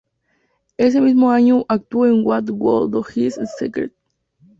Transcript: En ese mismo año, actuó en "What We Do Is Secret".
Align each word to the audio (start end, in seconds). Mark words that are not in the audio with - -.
En 0.79 0.87
ese 0.87 0.99
mismo 0.99 1.29
año, 1.29 1.63
actuó 1.69 2.07
en 2.07 2.25
"What 2.25 2.45
We 2.49 2.89
Do 2.89 3.05
Is 3.15 3.37
Secret". 3.59 3.93